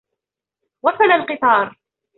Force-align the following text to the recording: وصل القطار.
وصل 0.83 1.11
القطار. 1.11 1.75